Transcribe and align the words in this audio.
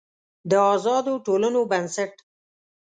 د 0.49 0.53
آزادو 0.73 1.13
ټولنو 1.25 1.61
بنسټ 1.71 2.13